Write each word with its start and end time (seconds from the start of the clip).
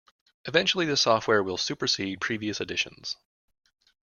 Eventually 0.45 0.87
this 0.87 1.01
software 1.01 1.43
will 1.43 1.57
supersede 1.59 2.21
previous 2.21 2.59
editions. 2.59 3.17